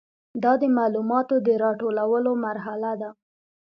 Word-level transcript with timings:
دا 0.43 0.51
د 0.61 0.63
معلوماتو 0.77 1.35
د 1.45 1.47
راټولولو 1.63 2.31
مرحله 2.45 2.91
ده. 3.01 3.09